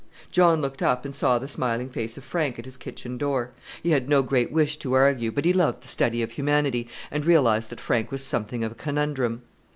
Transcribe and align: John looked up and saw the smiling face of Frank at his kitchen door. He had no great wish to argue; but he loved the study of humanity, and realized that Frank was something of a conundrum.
John 0.31 0.63
looked 0.63 0.81
up 0.81 1.05
and 1.05 1.13
saw 1.15 1.37
the 1.37 1.47
smiling 1.47 1.87
face 1.87 2.17
of 2.17 2.23
Frank 2.23 2.57
at 2.57 2.65
his 2.65 2.75
kitchen 2.75 3.19
door. 3.19 3.51
He 3.83 3.91
had 3.91 4.09
no 4.09 4.23
great 4.23 4.51
wish 4.51 4.77
to 4.77 4.93
argue; 4.93 5.31
but 5.31 5.45
he 5.45 5.53
loved 5.53 5.83
the 5.83 5.87
study 5.87 6.23
of 6.23 6.31
humanity, 6.31 6.87
and 7.11 7.23
realized 7.23 7.69
that 7.69 7.79
Frank 7.79 8.09
was 8.11 8.25
something 8.25 8.63
of 8.63 8.71
a 8.71 8.75
conundrum. 8.75 9.43